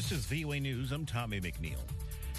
[0.00, 0.92] This is VOA News.
[0.92, 1.76] I'm Tommy McNeil.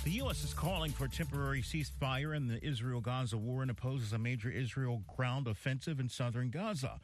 [0.03, 0.43] The U.S.
[0.43, 4.49] is calling for a temporary ceasefire in the Israel Gaza war and opposes a major
[4.49, 6.99] Israel ground offensive in southern Gaza.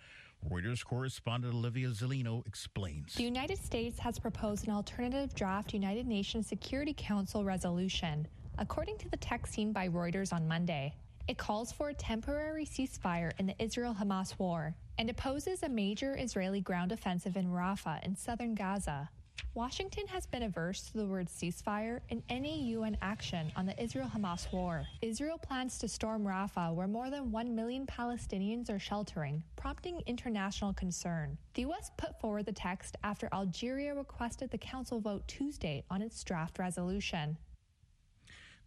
[0.50, 3.14] Reuters correspondent Olivia Zellino explains.
[3.14, 8.28] The United States has proposed an alternative draft United Nations Security Council resolution.
[8.58, 10.96] According to the text seen by Reuters on Monday,
[11.28, 16.18] it calls for a temporary ceasefire in the Israel Hamas war and opposes a major
[16.18, 19.12] Israeli ground offensive in Rafah in southern Gaza.
[19.58, 24.08] Washington has been averse to the word ceasefire in any UN action on the Israel
[24.16, 24.86] Hamas war.
[25.02, 30.74] Israel plans to storm Rafah, where more than 1 million Palestinians are sheltering, prompting international
[30.74, 31.40] concern.
[31.56, 31.90] The U.S.
[31.98, 37.36] put forward the text after Algeria requested the Council vote Tuesday on its draft resolution.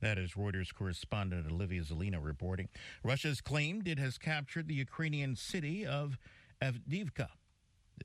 [0.00, 2.68] That is Reuters correspondent Olivia Zelina reporting.
[3.04, 6.18] Russia's claimed it has captured the Ukrainian city of
[6.60, 7.28] Avdiivka.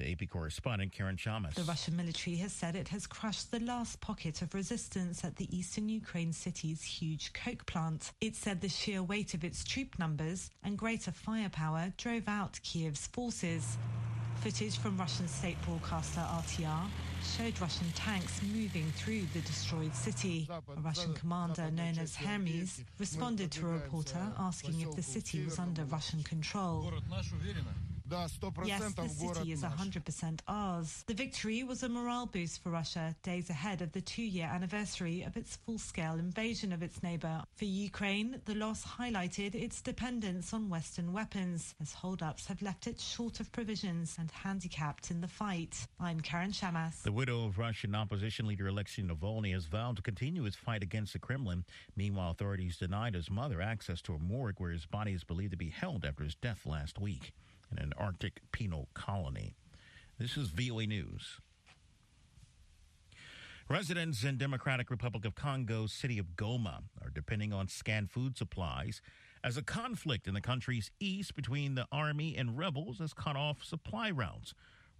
[0.02, 1.55] AP correspondent Karen Chammas.
[1.55, 5.56] The Russian military has said it has crushed the last pocket of resistance at the
[5.56, 8.11] eastern Ukraine city's huge coke plant.
[8.22, 13.08] It said the sheer weight of its troop numbers and greater firepower drove out Kiev's
[13.08, 13.78] forces.
[14.42, 16.88] Footage from Russian state broadcaster RTR
[17.23, 20.48] showed Russian tanks moving through the destroyed city.
[20.52, 25.58] A Russian commander known as Hermes responded to a reporter asking if the city was
[25.58, 26.92] under Russian control.
[28.66, 31.03] Yes, the city is 100% ours.
[31.08, 35.36] The victory was a morale boost for Russia, days ahead of the two-year anniversary of
[35.36, 37.42] its full-scale invasion of its neighbour.
[37.56, 43.00] For Ukraine, the loss highlighted its dependence on Western weapons, as hold-ups have left it
[43.00, 45.88] short of provisions and handicapped in the fight.
[46.00, 47.02] I'm Karen Chammas.
[47.02, 51.14] The widow of Russian opposition leader Alexei Navalny has vowed to continue his fight against
[51.14, 51.66] the Kremlin.
[51.95, 55.58] Meanwhile, authorities denied his mother access to a morgue where his body is believed to
[55.58, 57.33] be held after his death last week
[57.71, 59.55] in an Arctic penal colony.
[60.19, 61.39] This is VOA News.
[63.69, 69.02] Residents in Democratic Republic of Congo's city of Goma are depending on scant food supplies
[69.43, 73.64] as a conflict in the country's east between the army and rebels has cut off
[73.64, 74.54] supply routes.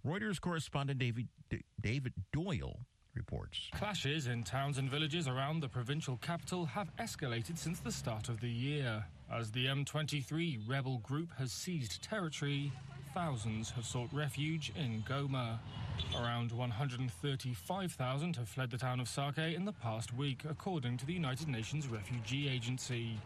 [0.04, 1.28] Reuters correspondent David
[1.80, 2.80] David Doyle
[3.16, 3.68] reports.
[3.74, 8.40] Clashes in towns and villages around the provincial capital have escalated since the start of
[8.40, 9.04] the year.
[9.32, 12.72] As the M23 rebel group has seized territory,
[13.14, 15.58] thousands have sought refuge in Goma.
[16.14, 21.14] Around 135,000 have fled the town of Sake in the past week, according to the
[21.14, 23.18] United Nations Refugee Agency.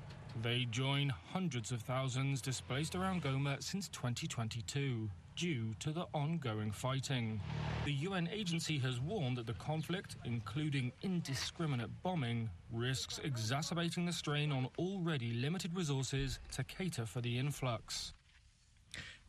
[0.43, 7.41] They join hundreds of thousands displaced around Goma since 2022 due to the ongoing fighting.
[7.87, 14.53] The UN agency has warned that the conflict, including indiscriminate bombing, risks exacerbating the strain
[14.53, 18.13] on already limited resources to cater for the influx.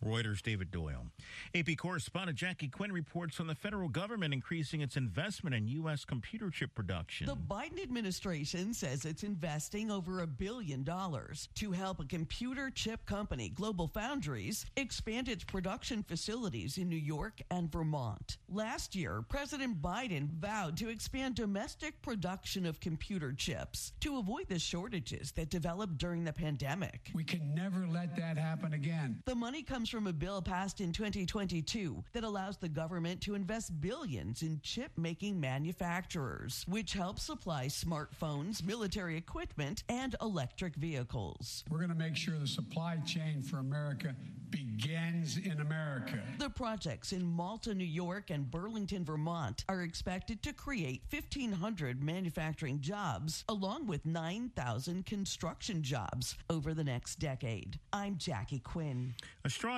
[0.06, 1.06] Reuters' David Doyle.
[1.54, 6.06] AP correspondent Jackie Quinn reports on the federal government increasing its investment in U.S.
[6.06, 7.28] computer chip production.
[7.28, 13.06] The Biden administration says it's investing over a billion dollars to help a computer chip
[13.06, 18.38] company, Global Foundries, expand its production facilities in New York and Vermont.
[18.50, 24.60] Last year, President Biden vowed to expand domestic production of computer chips to avoid the
[24.60, 27.12] shortages that developed during the pandemic.
[27.14, 29.22] We can never let that happen again.
[29.26, 33.82] The money comes from a bill passed in 2022 that allows the government to invest
[33.82, 41.66] billions in chip making manufacturers, which helps supply smartphones, military equipment, and electric vehicles.
[41.70, 44.16] We're going to make sure the supply chain for America
[44.50, 46.20] begins in America.
[46.38, 52.82] The projects in Malta, New York, and Burlington, Vermont are expected to create 1,500 manufacturing
[52.82, 57.80] jobs, along with 9,000 construction jobs over the next decade.
[57.94, 59.14] I'm Jackie Quinn.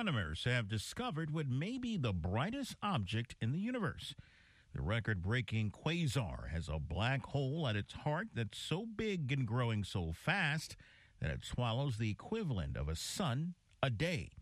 [0.04, 4.14] Astronomers have discovered what may be the brightest object in the universe.
[4.74, 9.46] The record breaking quasar has a black hole at its heart that's so big and
[9.46, 10.76] growing so fast
[11.22, 14.32] that it swallows the equivalent of a sun a day.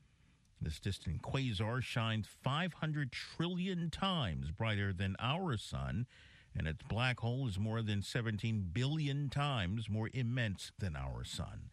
[0.60, 6.08] This distant quasar shines 500 trillion times brighter than our sun,
[6.56, 11.70] and its black hole is more than 17 billion times more immense than our sun.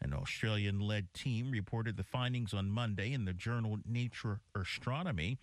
[0.00, 5.38] An Australian led team reported the findings on Monday in the journal Nature Astronomy.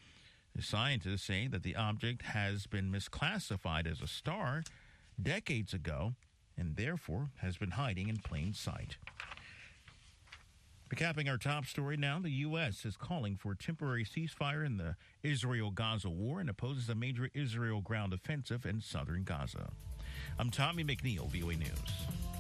[0.56, 4.64] The scientists say that the object has been misclassified as a star
[5.22, 6.14] decades ago
[6.58, 8.98] and therefore has been hiding in plain sight.
[10.94, 12.84] Recapping our top story now, the U.S.
[12.84, 17.30] is calling for a temporary ceasefire in the Israel Gaza war and opposes a major
[17.34, 19.72] Israel ground offensive in southern Gaza.
[20.38, 22.31] I'm Tommy McNeil, VOA News.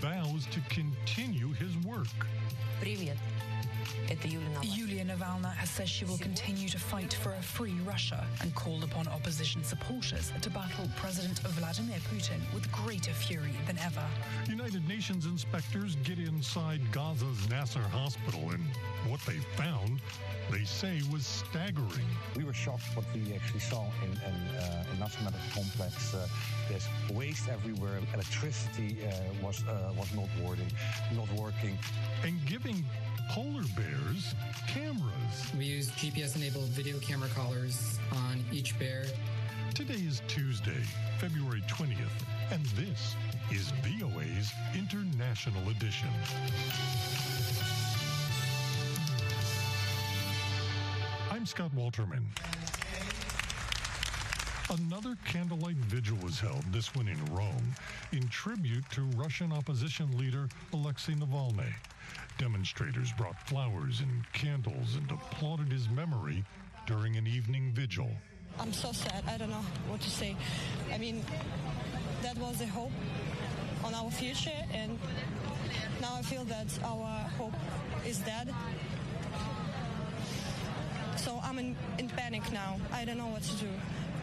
[0.00, 2.06] vows to continue his work.
[2.80, 3.16] Привет.
[4.08, 4.76] Это Юлия Навальная.
[4.76, 8.84] Yulia Navalny has said she will continue to fight for a free Russia and called
[8.84, 14.04] upon opposition supporters to battle President Vladimir Putin with greater fury than ever.
[14.48, 18.62] United Nations inspectors get inside Gaza's Nasser hospital, and
[19.08, 20.00] what they found,
[20.50, 22.06] they say, was staggering.
[22.36, 26.14] We were shocked what we actually saw in, in, uh, in Nasser Medical Complex.
[26.14, 26.28] Uh,
[26.68, 28.00] there's waste everywhere.
[28.14, 29.10] Electricity uh,
[29.44, 30.71] was uh, was not working,
[31.15, 31.77] not working.
[32.23, 32.83] And giving
[33.29, 34.33] polar bears
[34.67, 35.53] cameras.
[35.57, 39.05] We use GPS-enabled video camera collars on each bear.
[39.73, 40.83] Today is Tuesday,
[41.17, 41.95] February 20th,
[42.51, 43.15] and this
[43.51, 46.09] is VOA's International Edition.
[51.31, 52.23] I'm Scott Walterman.
[54.79, 57.75] Another candlelight vigil was held, this one in Rome,
[58.13, 61.73] in tribute to Russian opposition leader Alexei Navalny.
[62.37, 66.45] Demonstrators brought flowers and candles and applauded his memory
[66.87, 68.09] during an evening vigil.
[68.59, 69.25] I'm so sad.
[69.27, 70.37] I don't know what to say.
[70.93, 71.21] I mean,
[72.23, 72.93] that was the hope
[73.83, 74.97] on our future, and
[75.99, 77.55] now I feel that our hope
[78.07, 78.55] is dead.
[81.17, 82.77] So I'm in, in panic now.
[82.93, 83.69] I don't know what to do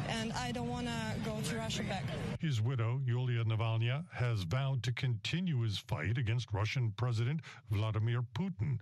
[0.08, 0.94] And I don't want to
[1.26, 2.04] go to Russia back.
[2.40, 7.42] His widow, Yulia Navalny, has vowed to continue his fight against Russian President
[7.72, 8.80] Vladimir Putin.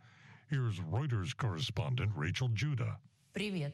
[0.50, 2.98] Here's Reuters correspondent Rachel Judah.
[3.34, 3.74] Привет.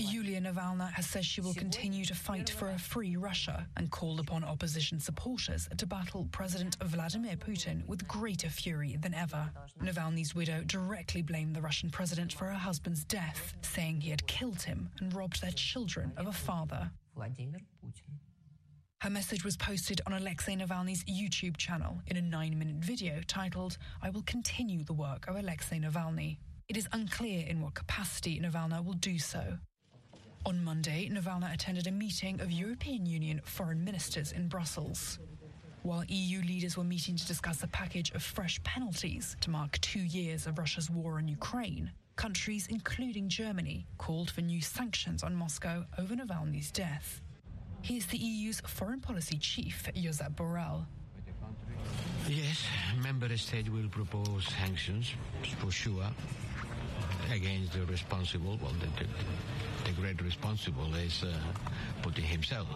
[0.00, 4.20] Yulia Navalny has said she will continue to fight for a free Russia and called
[4.20, 9.50] upon opposition supporters to battle President Vladimir Putin with greater fury than ever.
[9.82, 14.62] Navalny's widow directly blamed the Russian president for her husband's death, saying he had killed
[14.62, 16.90] him and robbed their children of a father.
[19.00, 23.78] Her message was posted on Alexei Navalny's YouTube channel in a nine minute video titled,
[24.02, 26.38] I Will Continue the Work of Alexei Navalny.
[26.68, 29.56] It is unclear in what capacity Navalny will do so.
[30.44, 35.18] On Monday, Navalny attended a meeting of European Union foreign ministers in Brussels.
[35.82, 40.00] While EU leaders were meeting to discuss a package of fresh penalties to mark two
[40.00, 45.86] years of Russia's war on Ukraine, countries, including Germany, called for new sanctions on Moscow
[45.98, 47.22] over Navalny's death.
[47.80, 50.84] Here's the EU's foreign policy chief, Josep Borrell.
[52.28, 52.62] Yes,
[53.02, 55.14] member state will propose sanctions
[55.60, 56.04] for sure
[57.32, 58.58] against the responsible.
[58.62, 59.08] Well, the, the,
[59.86, 61.32] the great responsible is uh,
[62.02, 62.68] Putin himself.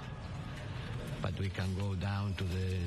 [1.21, 2.79] But we can go down to the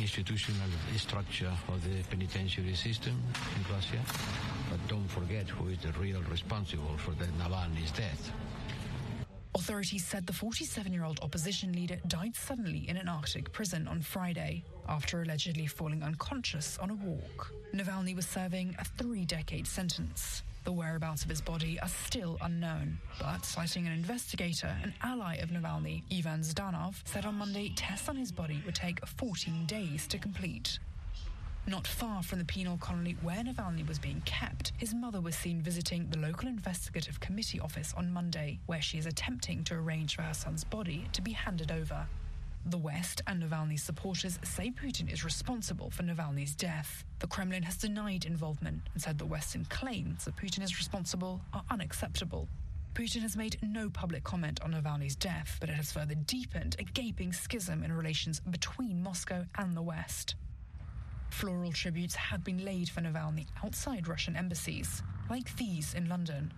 [0.00, 3.22] institutional structure of the penitentiary system
[3.56, 4.00] in Russia.
[4.70, 8.32] But don't forget who is the real responsible for the Navalny's death.
[9.54, 14.00] Authorities said the 47 year old opposition leader died suddenly in an Arctic prison on
[14.00, 17.52] Friday after allegedly falling unconscious on a walk.
[17.74, 20.42] Navalny was serving a three decade sentence.
[20.64, 25.50] The whereabouts of his body are still unknown, but citing an investigator, an ally of
[25.50, 30.18] Navalny, Ivan Zhdanov, said on Monday tests on his body would take 14 days to
[30.18, 30.78] complete.
[31.66, 35.60] Not far from the penal colony where Navalny was being kept, his mother was seen
[35.60, 40.22] visiting the local investigative committee office on Monday, where she is attempting to arrange for
[40.22, 42.06] her son's body to be handed over.
[42.68, 47.02] The West and Navalny's supporters say Putin is responsible for Navalny's death.
[47.18, 51.64] The Kremlin has denied involvement and said the Western claims that Putin is responsible are
[51.70, 52.46] unacceptable.
[52.92, 56.82] Putin has made no public comment on Navalny's death, but it has further deepened a
[56.84, 60.34] gaping schism in relations between Moscow and the West.
[61.30, 66.52] Floral tributes have been laid for Navalny outside Russian embassies, like these in London,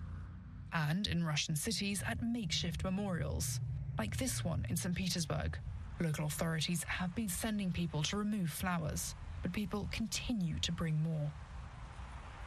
[0.73, 3.61] and in Russian cities at makeshift memorials,
[3.97, 4.97] like this one in St.
[4.97, 5.57] Petersburg.
[6.00, 11.30] Local authorities have been sending people to remove flowers, but people continue to bring more.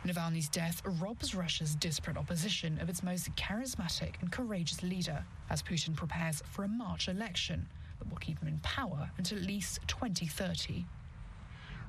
[0.04, 5.96] Navalny's death robs Russia's disparate opposition of its most charismatic and courageous leader as Putin
[5.96, 7.68] prepares for a March election
[8.00, 10.86] that will keep him in power until at least 2030.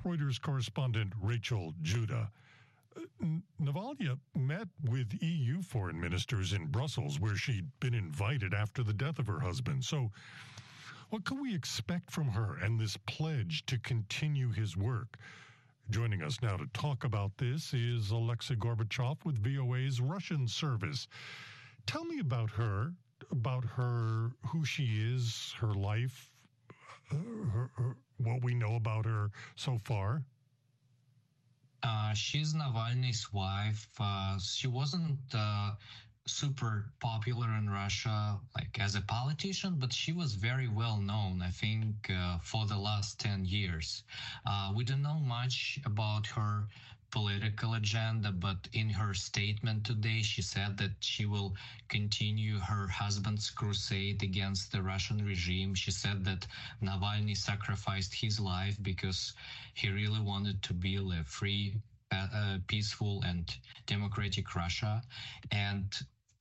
[0.05, 2.31] Reuters correspondent Rachel Judah.
[2.95, 3.25] Uh,
[3.61, 9.19] Navalny met with EU foreign ministers in Brussels, where she'd been invited after the death
[9.19, 9.83] of her husband.
[9.83, 10.11] So,
[11.15, 15.17] what can we expect from her and this pledge to continue his work?
[15.89, 21.07] Joining us now to talk about this is Alexei Gorbachev with VOA's Russian service.
[21.87, 22.91] Tell me about her,
[23.31, 26.33] about her, who she is, her life,
[27.13, 30.21] her, her, what we know about her so far.
[31.85, 33.87] Uh, she's Navalny's wife.
[34.01, 35.75] Uh, she wasn't uh,
[36.27, 41.51] super popular in Russia, like as a politician, but she was very well known, I
[41.51, 44.03] think, uh, for the last 10 years.
[44.47, 46.67] Uh, we don't know much about her
[47.11, 51.55] political agenda, but in her statement today, she said that she will
[51.89, 55.75] continue her husband's crusade against the Russian regime.
[55.75, 56.47] She said that
[56.83, 59.35] Navalny sacrificed his life because
[59.75, 61.77] he really wanted to build a free,
[62.11, 65.03] uh, peaceful, and democratic Russia.
[65.53, 65.95] And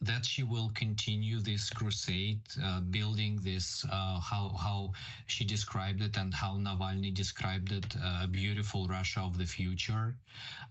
[0.05, 4.91] that she will continue this crusade, uh, building this, uh, how, how
[5.27, 10.15] she described it and how Navalny described it, uh, a beautiful Russia of the future.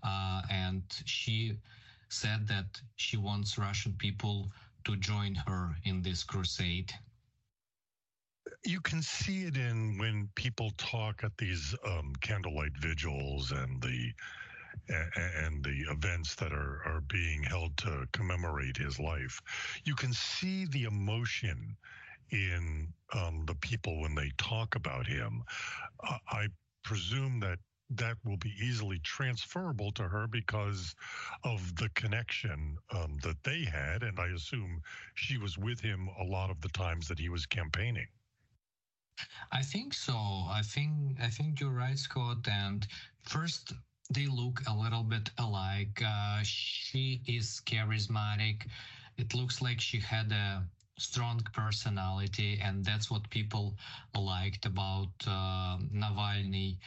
[0.03, 1.57] Uh, and she
[2.09, 4.51] said that she wants Russian people
[4.85, 6.93] to join her in this crusade.
[8.65, 14.13] You can see it in when people talk at these um, candlelight vigils and the
[14.89, 19.39] and the events that are, are being held to commemorate his life.
[19.83, 21.75] You can see the emotion
[22.31, 25.43] in um, the people when they talk about him.
[26.07, 26.47] Uh, I
[26.83, 27.59] presume that
[27.91, 30.95] that will be easily transferable to her because
[31.43, 34.03] of the connection um, that they had.
[34.03, 34.81] And I assume
[35.15, 38.07] she was with him a lot of the times that he was campaigning.
[39.51, 40.15] I think so.
[40.49, 42.47] I think I think you're right, Scott.
[42.47, 42.87] And
[43.21, 43.73] first,
[44.09, 46.01] they look a little bit alike.
[46.05, 48.67] Uh, she is charismatic.
[49.17, 50.63] It looks like she had a
[50.97, 53.77] strong personality, and that's what people
[54.15, 56.77] liked about uh, Navalny.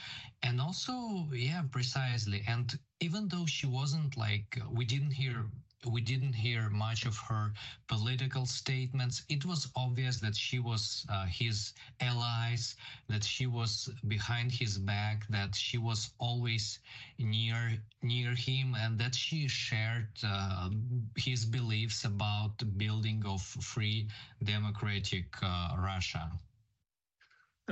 [0.42, 2.42] And also, yeah, precisely.
[2.46, 5.46] And even though she wasn't like, we didn't hear
[5.86, 7.52] we didn't hear much of her
[7.88, 9.22] political statements.
[9.28, 12.76] It was obvious that she was uh, his allies,
[13.08, 16.80] that she was behind his back, that she was always
[17.18, 20.70] near near him, and that she shared uh,
[21.16, 24.08] his beliefs about the building of free
[24.44, 26.30] democratic uh, Russia.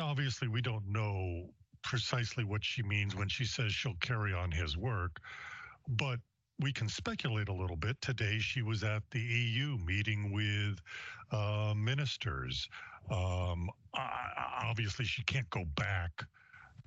[0.01, 1.51] Obviously, we don't know
[1.83, 5.21] precisely what she means when she says she'll carry on his work,
[5.89, 6.19] but
[6.61, 8.01] we can speculate a little bit.
[8.01, 10.81] Today, she was at the EU meeting with
[11.33, 12.69] uh, ministers.
[13.11, 13.69] Um,
[14.63, 16.25] obviously, she can't go back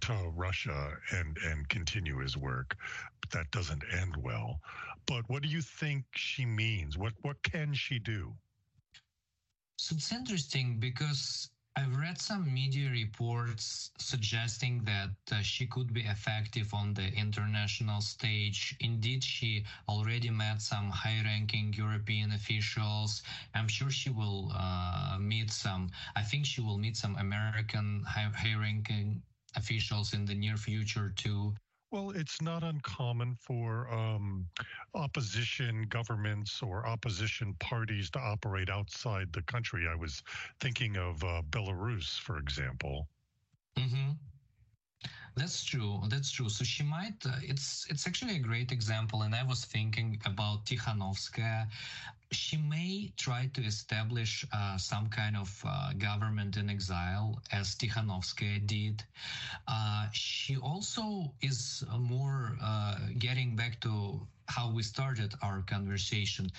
[0.02, 2.76] to Russia and and continue his work.
[3.22, 4.60] But That doesn't end well.
[5.06, 6.98] But what do you think she means?
[6.98, 8.34] What what can she do?
[9.78, 16.02] So it's interesting because I've read some media reports suggesting that uh, she could be
[16.02, 18.76] effective on the international stage.
[18.80, 23.22] Indeed, she already met some high ranking European officials.
[23.54, 28.56] I'm sure she will uh, meet some, I think she will meet some American high
[28.60, 29.22] ranking
[29.56, 31.54] officials in the near future too.
[31.91, 34.48] Well, it's not uncommon for um,
[34.94, 39.86] opposition governments or opposition parties to operate outside the country.
[39.88, 40.24] I was
[40.62, 43.10] thinking of uh, Belarus, for example.
[45.38, 46.01] That's true.
[46.10, 46.50] That's true.
[46.50, 47.25] So she might.
[47.25, 51.67] Uh, it's it's actually a great example, and I was thinking about Tikhanovskaya.
[52.32, 58.65] She may try to establish uh, some kind of uh, government in exile, as Tikhanovskaya
[58.67, 59.06] did.
[59.67, 66.51] Uh, she also is more uh, getting back to how we started our conversation.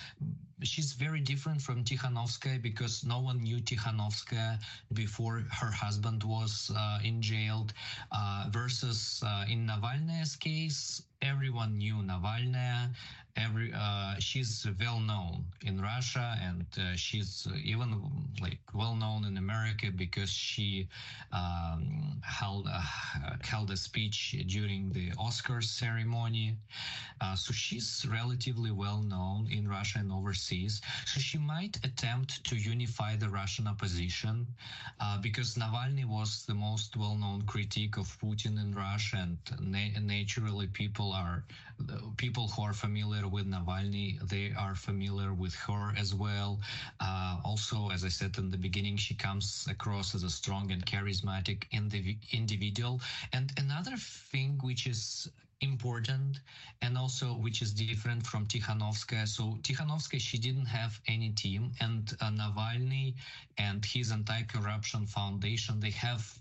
[0.63, 4.59] She's very different from Tikhanovskaya because no one knew Tikhanovskaya
[4.93, 7.67] before her husband was uh, in jail.
[8.11, 12.89] Uh, versus uh, in Navalny's case, everyone knew Navalny
[13.35, 18.01] every uh, she's well known in Russia and uh, she's even
[18.41, 20.87] like well known in America because she
[21.31, 22.81] um, held a,
[23.43, 26.55] held a speech during the Oscars ceremony.
[27.21, 30.81] Uh, so she's relatively well known in Russia and overseas.
[31.05, 34.47] So she might attempt to unify the Russian opposition
[34.99, 39.99] uh, because Navalny was the most well known critic of Putin in Russia, and na-
[39.99, 41.43] naturally people are
[42.17, 46.59] people who are familiar with Navalny, they are familiar with her as well.
[46.99, 50.85] Uh, also, as I said in the beginning, she comes across as a strong and
[50.85, 53.01] charismatic indiv- individual.
[53.33, 55.29] And another thing which is
[55.61, 56.39] important
[56.81, 59.27] and also which is different from Tikhanovskaya.
[59.27, 63.15] So Tikhanovskaya, she didn't have any team and uh, Navalny
[63.57, 66.39] and his anti-corruption foundation, they have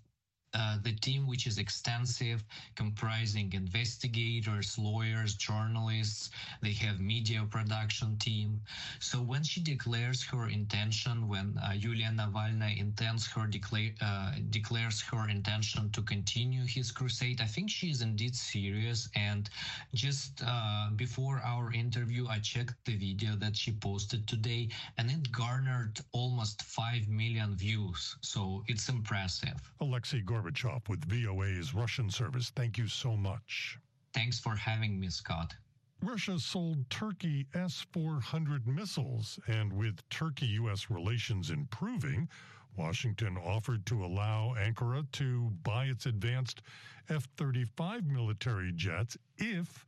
[0.55, 6.31] uh, the team, which is extensive, comprising investigators, lawyers, journalists.
[6.63, 8.61] They have media production team.
[8.99, 15.01] So when she declares her intention, when uh, Yulia Navalny intends her declare uh, declares
[15.03, 19.09] her intention to continue his crusade, I think she is indeed serious.
[19.15, 19.49] And
[19.95, 25.31] just uh, before our interview, I checked the video that she posted today, and it
[25.31, 28.17] garnered almost five million views.
[28.23, 29.59] So it's impressive.
[29.81, 32.53] Alexei Gorbachev with VOA's Russian service.
[32.55, 33.79] Thank you so much.
[34.15, 35.55] Thanks for having me, Scott.
[36.01, 40.91] Russia sold Turkey S 400 missiles, and with Turkey U.S.
[40.91, 42.29] relations improving,
[42.77, 46.63] Washington offered to allow Ankara to buy its advanced
[47.09, 49.85] F 35 military jets if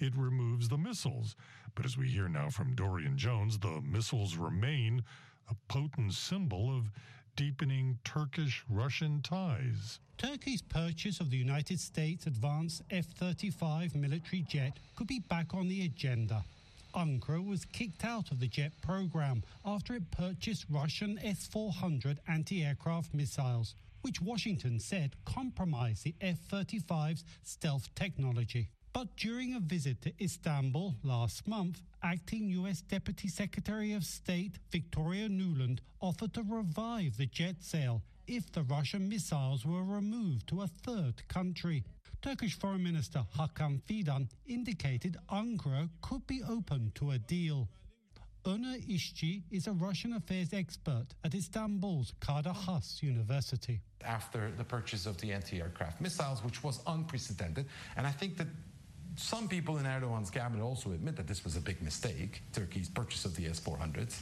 [0.00, 1.36] it removes the missiles.
[1.76, 5.04] But as we hear now from Dorian Jones, the missiles remain
[5.48, 6.90] a potent symbol of
[7.36, 9.98] deepening Turkish Russian ties.
[10.18, 15.68] Turkey's purchase of the United States advanced F 35 military jet could be back on
[15.68, 16.44] the agenda.
[16.94, 22.64] Ankara was kicked out of the jet program after it purchased Russian S 400 anti
[22.64, 28.68] aircraft missiles, which Washington said compromised the F 35's stealth technology.
[28.94, 32.80] But during a visit to Istanbul last month, acting U.S.
[32.80, 39.08] Deputy Secretary of State Victoria Nuland offered to revive the jet sale if the Russian
[39.08, 41.82] missiles were removed to a third country.
[42.22, 47.68] Turkish Foreign Minister Hakan Fidan indicated Ankara could be open to a deal.
[48.44, 53.80] Onur İşçi is a Russian affairs expert at Istanbul's Kadir Has University.
[54.04, 58.46] After the purchase of the anti aircraft missiles, which was unprecedented, and I think that
[59.16, 63.24] some people in Erdogan's cabinet also admit that this was a big mistake, Turkey's purchase
[63.24, 64.20] of the S 400s.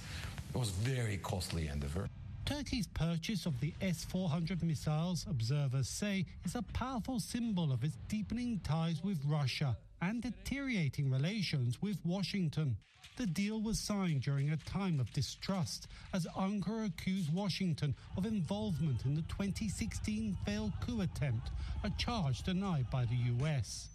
[0.55, 2.09] Was very costly endeavor.
[2.45, 7.97] Turkey's purchase of the S 400 missiles, observers say, is a powerful symbol of its
[8.09, 12.77] deepening ties with Russia and deteriorating relations with Washington.
[13.17, 19.05] The deal was signed during a time of distrust as Ankara accused Washington of involvement
[19.05, 21.51] in the 2016 failed coup attempt,
[21.85, 23.89] a charge denied by the US.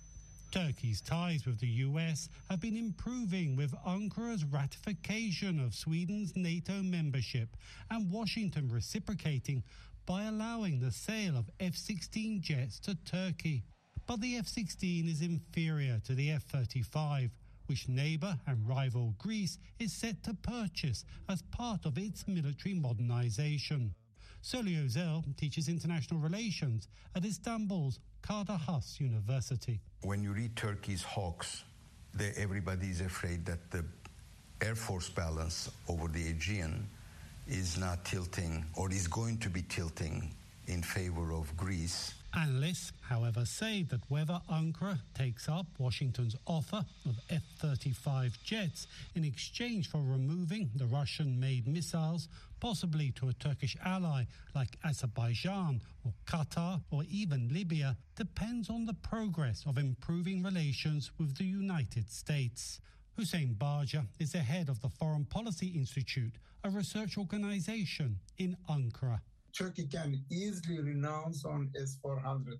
[0.51, 7.49] Turkey's ties with the US have been improving with Ankara's ratification of Sweden's NATO membership
[7.91, 9.63] and Washington reciprocating
[10.05, 13.63] by allowing the sale of F 16 jets to Turkey.
[14.05, 17.31] But the F 16 is inferior to the F 35,
[17.65, 23.91] which neighbour and rival Greece is set to purchase as part of its military modernisation.
[24.41, 29.79] Soli Özel teaches international relations at Istanbul's Kadir Has University.
[30.03, 31.63] When you read Turkey's hawks,
[32.37, 33.83] everybody is afraid that the
[34.61, 36.87] air force balance over the Aegean
[37.47, 40.33] is not tilting or is going to be tilting
[40.67, 42.13] in favor of Greece.
[42.33, 49.23] Analysts, however, say that whether Ankara takes up Washington's offer of F 35 jets in
[49.23, 52.27] exchange for removing the Russian made missiles,
[52.59, 58.93] possibly to a Turkish ally like Azerbaijan or Qatar or even Libya, depends on the
[58.93, 62.79] progress of improving relations with the United States.
[63.17, 69.21] Huseyin Bagci is the head of the Foreign Policy Institute, a research organization in Ankara.
[69.57, 72.59] Turkey can easily renounce on S-400.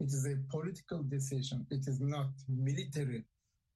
[0.00, 1.66] It is a political decision.
[1.70, 3.24] It is not military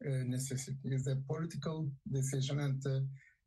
[0.06, 0.78] uh, necessity.
[0.84, 3.00] It is a political decision and uh,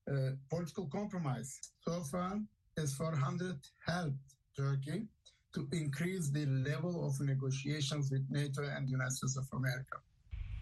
[0.07, 1.59] Eh, political compromise.
[1.81, 2.39] So far,
[2.77, 5.07] S-400 helped Turkey
[5.53, 9.97] to increase the level of negotiations with NATO and the United States of America.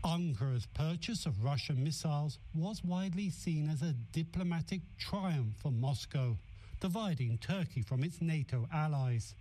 [0.05, 6.37] Ankara's purchase of Russian missiles was widely seen as a diplomatic triumph for Moscow
[6.79, 9.35] dividing Turkey from its NATO allies.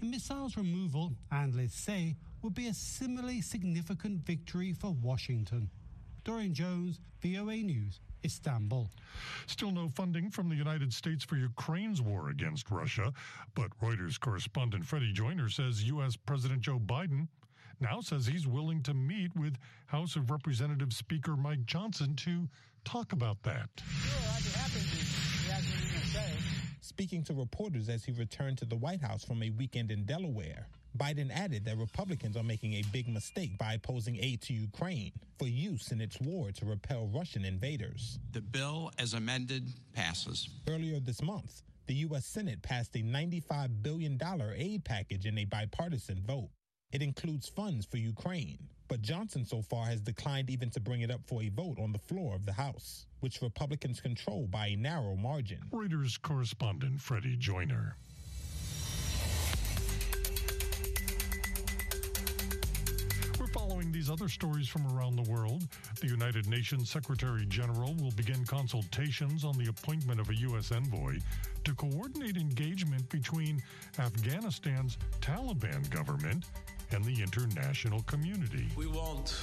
[0.00, 5.70] The missile's removal, analysts say, would be a similarly significant victory for Washington.
[6.24, 8.90] Dorian Jones, VOA News, Istanbul.
[9.46, 13.12] Still no funding from the United States for Ukraine's war against Russia,
[13.54, 16.16] but Reuters correspondent Freddie Joyner says U.S.
[16.16, 17.28] President Joe Biden
[17.80, 22.48] now says he's willing to meet with House of Representatives Speaker Mike Johnson to
[22.84, 23.68] talk about that.
[26.80, 30.66] Speaking to reporters as he returned to the White House from a weekend in Delaware,
[30.96, 35.46] Biden added that Republicans are making a big mistake by opposing aid to Ukraine for
[35.46, 38.18] use in its war to repel Russian invaders.
[38.32, 40.48] The bill, as amended, passes.
[40.68, 42.26] Earlier this month, the U.S.
[42.26, 44.18] Senate passed a $95 billion
[44.56, 46.50] aid package in a bipartisan vote.
[46.92, 51.10] It includes funds for Ukraine, but Johnson so far has declined even to bring it
[51.10, 54.76] up for a vote on the floor of the House, which Republicans control by a
[54.76, 55.60] narrow margin.
[55.72, 57.96] Reuters correspondent Freddie Joyner.
[64.06, 65.66] These other stories from around the world,
[66.00, 70.70] the United Nations Secretary General will begin consultations on the appointment of a U.S.
[70.70, 71.18] envoy
[71.64, 73.60] to coordinate engagement between
[73.98, 76.44] Afghanistan's Taliban government
[76.92, 78.68] and the international community.
[78.76, 79.34] We want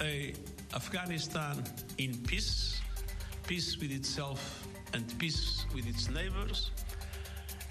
[0.00, 0.32] a
[0.74, 1.62] Afghanistan
[1.98, 2.80] in peace,
[3.46, 6.70] peace with itself and peace with its neighbors,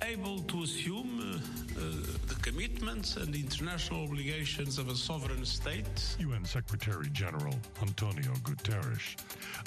[0.03, 1.83] able to assume uh, uh,
[2.27, 6.15] the commitments and international obligations of a sovereign state.
[6.19, 9.15] UN Secretary General Antonio Guterres.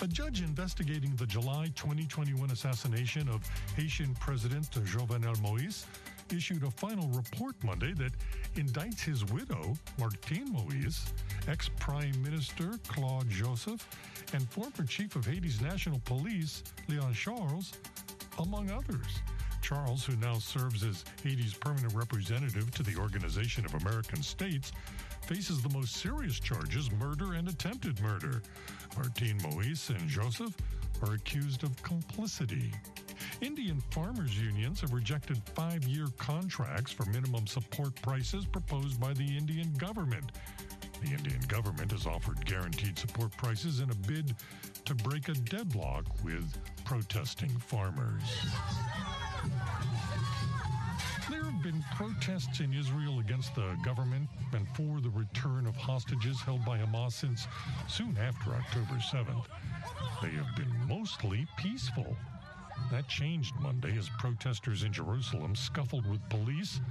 [0.02, 3.42] A judge investigating the July 2021 assassination of
[3.76, 5.86] Haitian President Jovenel Moise
[6.32, 8.12] issued a final report Monday that
[8.56, 11.12] indicts his widow, Martine Moise,
[11.48, 13.86] ex Prime Minister Claude Joseph,
[14.32, 17.72] and former Chief of Haiti's National Police, Leon Charles,
[18.38, 19.20] among others.
[19.64, 24.72] Charles, who now serves as Haiti's permanent representative to the Organization of American States,
[25.22, 28.42] faces the most serious charges murder and attempted murder.
[28.94, 30.54] Martine Moise and Joseph
[31.02, 32.72] are accused of complicity.
[33.40, 39.34] Indian farmers' unions have rejected five year contracts for minimum support prices proposed by the
[39.34, 40.30] Indian government.
[41.00, 44.34] The Indian government has offered guaranteed support prices in a bid
[44.84, 48.44] to break a deadlock with protesting farmers.
[51.64, 56.76] Been protests in Israel against the government and for the return of hostages held by
[56.76, 57.46] Hamas since
[57.88, 59.46] soon after October 7th.
[60.20, 62.18] They have been mostly peaceful.
[62.90, 66.82] That changed Monday as protesters in Jerusalem scuffled with police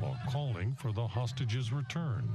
[0.00, 2.28] while calling for the hostages' return.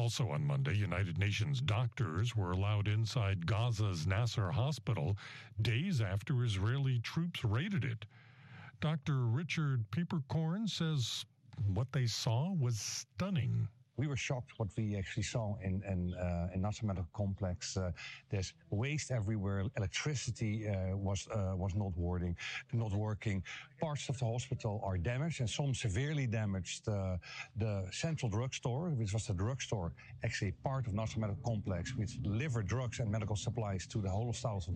[0.00, 5.14] Also on Monday, United Nations doctors were allowed inside Gaza's Nasser hospital
[5.60, 8.06] days after Israeli troops raided it.
[8.80, 9.26] Dr.
[9.26, 11.26] Richard Peeperkorn says
[11.66, 13.68] what they saw was stunning
[14.00, 17.76] we were shocked what we actually saw in in, uh, in Nasser Medical Complex.
[17.76, 17.92] Uh,
[18.30, 19.58] there's waste everywhere.
[19.76, 22.34] Electricity uh, was uh, was not working.
[22.72, 23.38] Not working.
[23.86, 26.82] Parts of the hospital are damaged, and some severely damaged.
[26.88, 27.16] Uh,
[27.64, 29.88] the central drugstore, which was the drugstore,
[30.26, 34.30] actually part of Nasser Medical Complex, which delivered drugs and medical supplies to the whole
[34.30, 34.74] of south of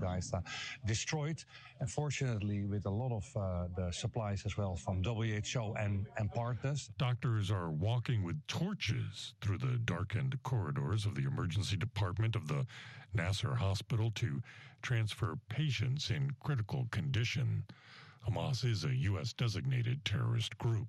[0.92, 1.38] destroyed.
[1.80, 3.40] Unfortunately, with a lot of uh,
[3.78, 6.80] the supplies as well from WHO and and partners.
[7.08, 12.66] Doctors are walking with torches through the darkened corridors of the emergency department of the
[13.12, 14.42] Nasser hospital to
[14.82, 17.64] transfer patients in critical condition.
[18.28, 19.32] Hamas is a U.S.
[19.32, 20.88] designated terrorist group.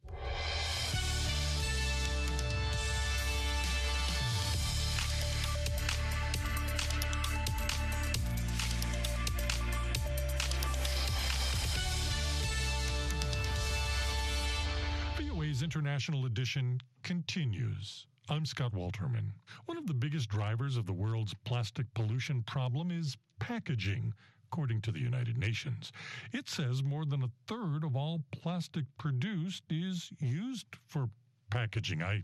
[15.65, 18.05] International Edition continues.
[18.27, 19.33] I'm Scott Walterman.
[19.67, 24.15] One of the biggest drivers of the world's plastic pollution problem is packaging,
[24.51, 25.91] according to the United Nations.
[26.33, 31.09] It says more than a third of all plastic produced is used for
[31.51, 32.01] packaging.
[32.01, 32.23] I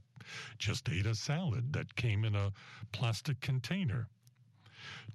[0.58, 2.52] just ate a salad that came in a
[2.92, 4.08] plastic container.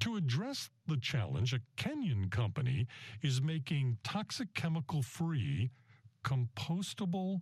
[0.01, 2.87] To address the challenge, a Kenyan company
[3.23, 5.73] is making toxic chemical free
[6.25, 7.41] compostable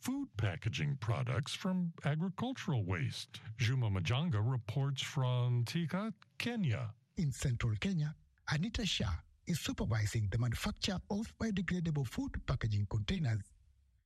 [0.00, 3.40] food packaging products from agricultural waste.
[3.58, 6.90] Juma Majanga reports from Thika, Kenya.
[7.18, 8.14] In central Kenya,
[8.50, 9.12] Anita Shah
[9.46, 13.42] is supervising the manufacture of biodegradable food packaging containers.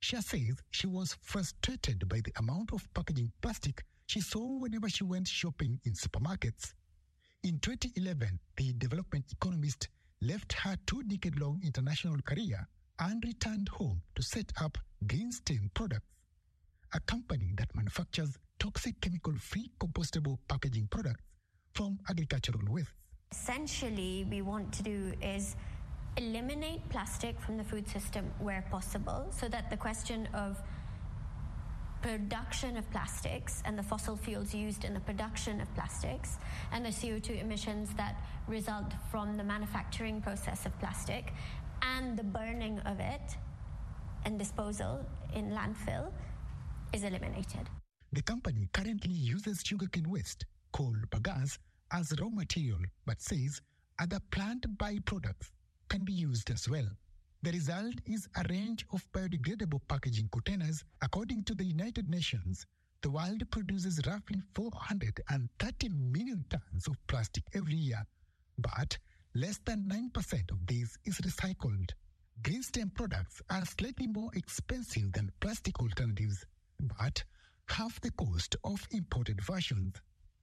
[0.00, 5.04] Shah says she was frustrated by the amount of packaging plastic she saw whenever she
[5.04, 6.74] went shopping in supermarkets.
[7.44, 9.88] In 2011, the development economist
[10.20, 12.66] left her two decade long international career
[12.98, 16.06] and returned home to set up Greenstein Products,
[16.94, 21.22] a company that manufactures toxic chemical free compostable packaging products
[21.74, 22.88] from agricultural waste.
[23.32, 25.56] Essentially, we want to do is
[26.16, 30.62] eliminate plastic from the food system where possible so that the question of
[32.00, 36.38] production of plastics and the fossil fuels used in the production of plastics
[36.70, 41.32] and the CO2 emissions that result from the manufacturing process of plastic
[41.82, 43.36] and the burning of it
[44.24, 46.10] and disposal in landfill
[46.92, 47.68] is eliminated.
[48.12, 51.58] The company currently uses sugarcane waste, called bagasse,
[51.92, 53.60] as raw material, but says
[53.98, 55.50] other plant byproducts
[55.88, 56.88] can be used as well.
[57.42, 60.82] The result is a range of biodegradable packaging containers.
[61.02, 62.66] According to the United Nations,
[63.02, 68.02] the world produces roughly 430 million tons of plastic every year,
[68.58, 68.96] but
[69.34, 71.90] less than 9% of this is recycled.
[72.42, 76.44] Green stem products are slightly more expensive than plastic alternatives,
[76.98, 77.22] but
[77.68, 79.94] half the cost of imported versions.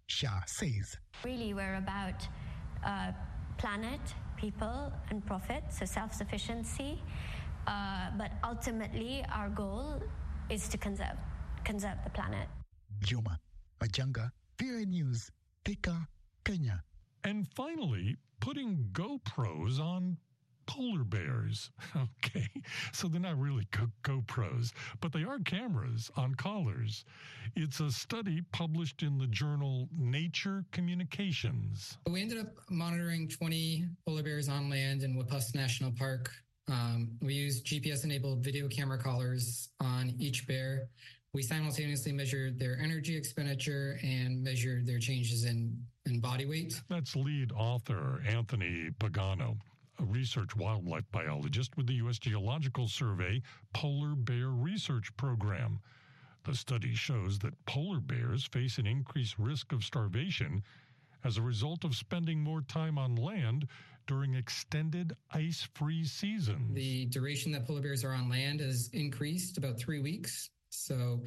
[0.08, 0.98] Shah says.
[1.24, 2.28] Really, we're about
[2.86, 3.12] uh,
[3.58, 4.02] planet,
[4.36, 7.02] people, and profit, so self sufficiency.
[7.68, 10.02] Uh, but ultimately, our goal
[10.50, 11.18] is to conserve,
[11.64, 12.48] conserve the planet.
[13.02, 13.40] Juma
[13.80, 15.30] Majanga, VOA News,
[15.64, 16.08] Thika,
[16.44, 16.84] Kenya.
[17.24, 20.18] And finally, putting GoPros on
[20.72, 21.70] polar bears.
[22.26, 22.48] Okay,
[22.94, 27.04] so they're not really Go- GoPros, but they are cameras on collars.
[27.56, 31.98] It's a study published in the journal Nature Communications.
[32.10, 36.32] We ended up monitoring 20 polar bears on land in Wapusk National Park.
[36.70, 40.88] Um, we used GPS enabled video camera collars on each bear.
[41.34, 46.80] We simultaneously measured their energy expenditure and measured their changes in, in body weight.
[46.90, 49.58] That's lead author Anthony Pagano
[50.00, 52.20] a research wildlife biologist with the U.S.
[52.20, 53.42] Geological Survey
[53.74, 55.80] Polar Bear Research Program.
[56.44, 60.64] The study shows that polar bears face an increased risk of starvation
[61.24, 63.68] as a result of spending more time on land
[64.08, 66.74] during extended ice free seasons.
[66.74, 70.50] The duration that polar bears are on land has increased about three weeks.
[70.70, 71.24] So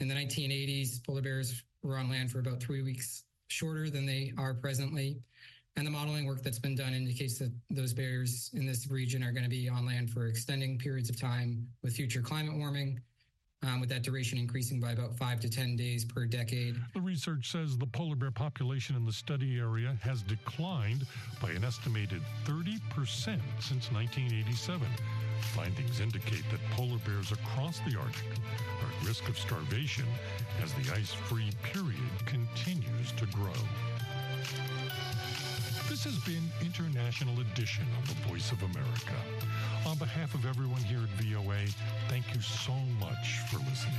[0.00, 4.32] in the 1980s, polar bears were on land for about three weeks shorter than they
[4.36, 5.22] are presently.
[5.76, 9.32] And the modeling work that's been done indicates that those bears in this region are
[9.32, 13.00] going to be on land for extending periods of time with future climate warming,
[13.64, 16.76] um, with that duration increasing by about five to 10 days per decade.
[16.92, 21.06] The research says the polar bear population in the study area has declined
[21.42, 22.78] by an estimated 30%
[23.58, 24.86] since 1987.
[25.56, 28.38] Findings indicate that polar bears across the Arctic
[28.80, 30.04] are at risk of starvation
[30.62, 33.52] as the ice free period continues to grow.
[35.94, 39.14] This has been International Edition of The Voice of America.
[39.86, 41.66] On behalf of everyone here at VOA,
[42.08, 43.94] thank you so much for listening.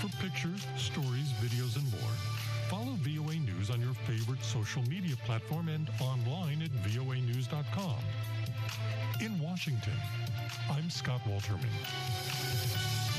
[0.00, 2.12] For pictures, stories, videos, and more,
[2.68, 8.04] follow VOA News on your favorite social media platform and online at voanews.com.
[9.22, 9.96] In Washington,
[10.68, 13.13] I'm Scott Walterman.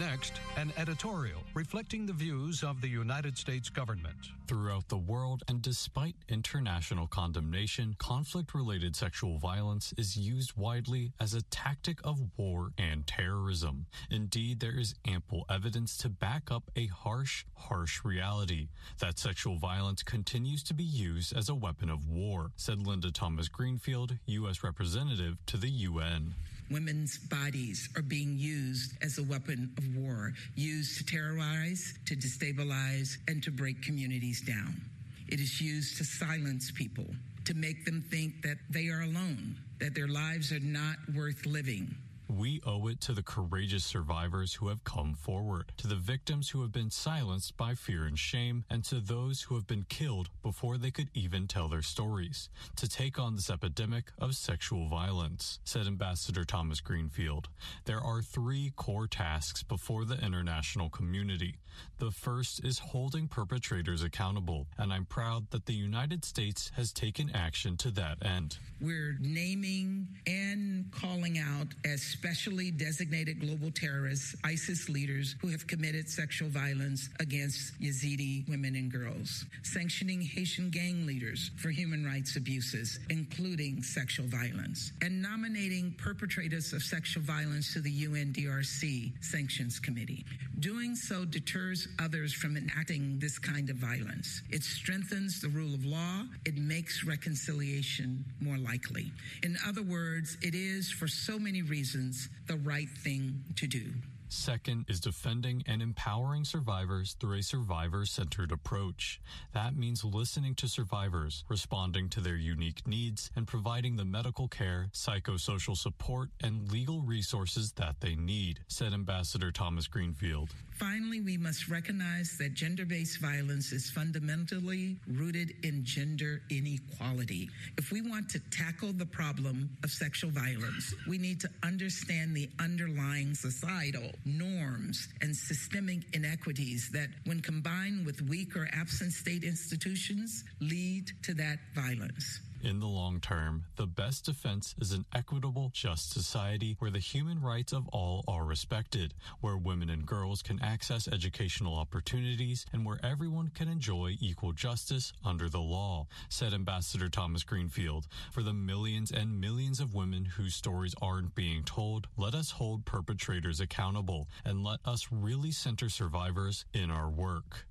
[0.00, 4.30] Next, an editorial reflecting the views of the United States government.
[4.48, 11.34] Throughout the world, and despite international condemnation, conflict related sexual violence is used widely as
[11.34, 13.84] a tactic of war and terrorism.
[14.10, 18.68] Indeed, there is ample evidence to back up a harsh, harsh reality
[19.00, 23.48] that sexual violence continues to be used as a weapon of war, said Linda Thomas
[23.48, 24.64] Greenfield, U.S.
[24.64, 26.36] Representative to the UN
[26.70, 33.16] women's bodies are being used as a weapon of war, used to terrorize, to destabilize,
[33.28, 34.80] and to break communities down.
[35.28, 37.06] It is used to silence people,
[37.44, 41.94] to make them think that they are alone, that their lives are not worth living.
[42.38, 46.62] We owe it to the courageous survivors who have come forward, to the victims who
[46.62, 50.78] have been silenced by fear and shame, and to those who have been killed before
[50.78, 55.88] they could even tell their stories, to take on this epidemic of sexual violence, said
[55.88, 57.48] Ambassador Thomas Greenfield.
[57.84, 61.56] There are three core tasks before the international community.
[61.98, 67.30] The first is holding perpetrators accountable, and I'm proud that the United States has taken
[67.34, 68.58] action to that end.
[68.80, 76.06] We're naming and calling out as specially designated global terrorists, ISIS leaders who have committed
[76.06, 83.00] sexual violence against Yazidi women and girls, sanctioning Haitian gang leaders for human rights abuses,
[83.08, 90.22] including sexual violence, and nominating perpetrators of sexual violence to the UNDRC Sanctions Committee.
[90.58, 94.42] Doing so deters others from enacting this kind of violence.
[94.50, 96.24] It strengthens the rule of law.
[96.44, 99.10] It makes reconciliation more likely.
[99.42, 102.09] In other words, it is, for so many reasons,
[102.46, 103.92] the right thing to do.
[104.32, 109.20] Second is defending and empowering survivors through a survivor centered approach.
[109.54, 114.88] That means listening to survivors, responding to their unique needs, and providing the medical care,
[114.92, 120.50] psychosocial support, and legal resources that they need, said Ambassador Thomas Greenfield.
[120.80, 127.50] Finally, we must recognize that gender based violence is fundamentally rooted in gender inequality.
[127.76, 132.48] If we want to tackle the problem of sexual violence, we need to understand the
[132.58, 140.44] underlying societal norms and systemic inequities that, when combined with weak or absent state institutions,
[140.60, 142.40] lead to that violence.
[142.62, 147.40] In the long term, the best defense is an equitable, just society where the human
[147.40, 153.00] rights of all are respected, where women and girls can access educational opportunities, and where
[153.02, 158.06] everyone can enjoy equal justice under the law, said Ambassador Thomas Greenfield.
[158.30, 162.84] For the millions and millions of women whose stories aren't being told, let us hold
[162.84, 167.66] perpetrators accountable and let us really center survivors in our work.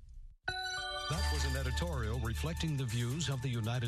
[1.10, 3.78] That was an editorial reflecting the views of the United